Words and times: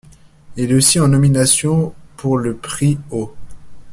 Il 0.57 0.71
est 0.71 0.73
aussi 0.73 0.99
en 0.99 1.09
nomination 1.09 1.93
pour 2.17 2.39
le 2.39 2.55
prix' 2.57 2.97
au'. 3.11 3.35